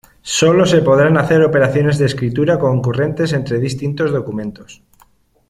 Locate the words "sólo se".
0.39-0.81